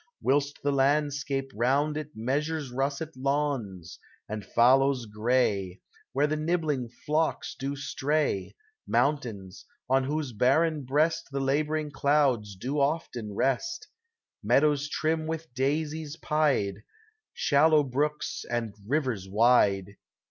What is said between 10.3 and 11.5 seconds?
barren id cast The